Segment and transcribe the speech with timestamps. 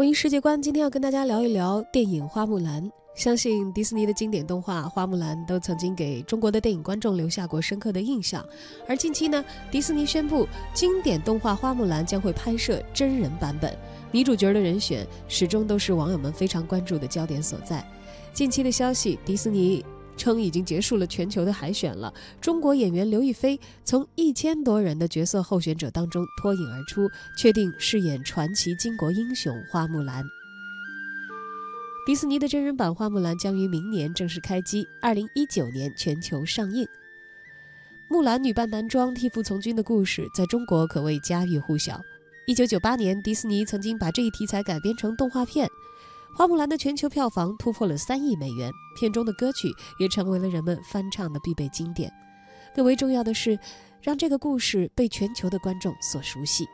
[0.00, 2.82] 文艺世界观，今天要跟大家聊一聊电影《花木兰》。
[3.14, 8.42] 相信迪士尼的经典动画《花木兰》都曾经给中国的电影观众留下过深刻的印象。
[8.88, 13.76] 而近期呢，迪士尼宣布，经典动画《花木兰》将会拍摄真人版本，
[14.10, 17.86] 女主角的人选始终都是网友们非常关注的焦点所在。
[18.32, 19.84] 近期的消息，迪士尼。
[20.20, 22.12] 称已经结束了全球的海选了。
[22.42, 30.22] 中国演员刘亦菲从一千多人的角色候选者当中脱颖而出，确定饰演传奇巾帼英雄花木兰。
[32.06, 36.86] 迪士尼的真人版花木兰将于明年正式开机，二零一九年全球上映。
[38.10, 42.00] 木兰女扮男装替父从军的故事在中国可谓家喻户晓。
[42.46, 45.68] 一九九八年，迪士尼曾经把这一题材改编成动画片。
[46.40, 52.10] 花木兰的全球票房突破了三亿美元，片中的歌曲也成为了人们翻唱的必备经典。
[52.74, 53.58] 更为重要的是，
[54.00, 56.66] 让这个故事被全球的观众所熟悉。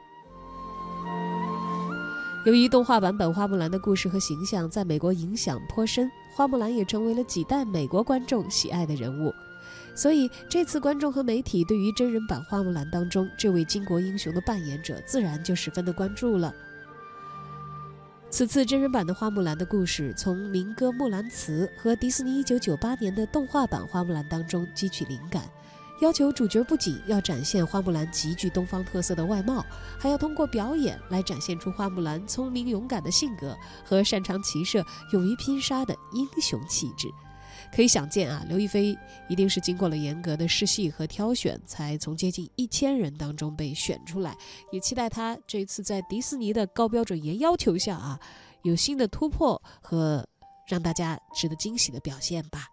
[2.47, 9.35] 由于动画版本花木兰的故事和形象在美国影响颇深，花木兰也成为了几代美国观众喜爱的人物。
[9.97, 16.55] 所以，这次观众和媒体对于真人版花木兰当中这位巾帼英雄的扮演者，自然就十分的关注了。
[18.37, 25.43] 此次真人版的花木兰的故事，从民歌《木兰辞》和迪士尼1998年的动画版花木兰当中汲取灵感，
[26.03, 29.65] 要求主角不仅要展现花木兰极具东方特色的外貌，
[29.99, 37.09] 还要通过表演来展现出花木兰聪明勇敢的性格和擅长骑射、勇于拼杀的英雄气质。
[37.73, 38.97] 可以想见啊，刘亦菲
[39.29, 44.37] 一定是经过了严格的试戏和挑选，才从接近一千人当中被选出来。
[44.73, 48.19] 也期待她这次在迪士尼的高标准严要求下啊，
[48.63, 50.27] 有新的突破和
[50.67, 52.67] 让大家值得惊喜的表现吧。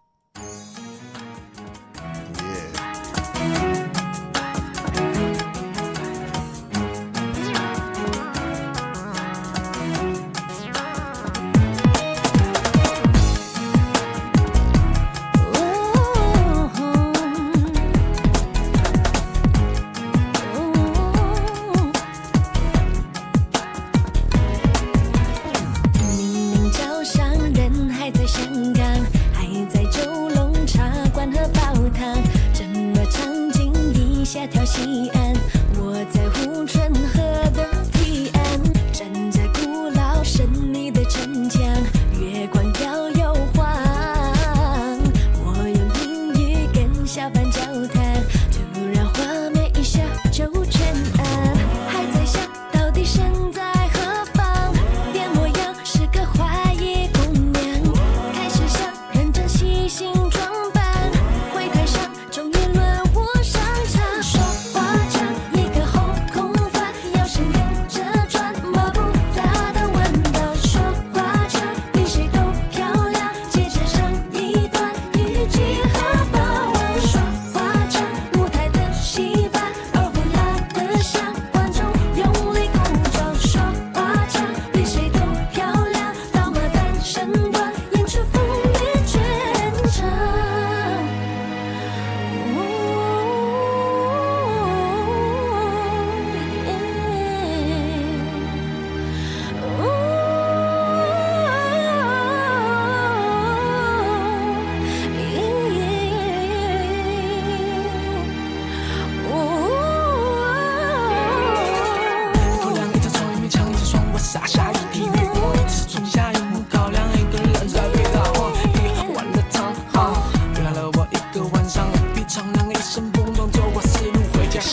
[34.74, 35.13] See.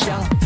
[0.06, 0.41] 想。